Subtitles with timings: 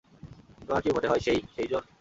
[0.61, 1.83] তোমার কি মনে হয় সে-ই, সেইজন?